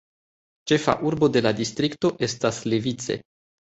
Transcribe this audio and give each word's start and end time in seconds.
Ĉefa 0.71 0.95
urbo 1.11 1.31
de 1.37 1.45
la 1.49 1.53
distrikto 1.61 2.15
estas 2.33 2.67
Levice. 2.75 3.25